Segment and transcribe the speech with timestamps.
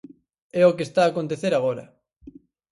[0.61, 1.85] É o que está a acontecer agora.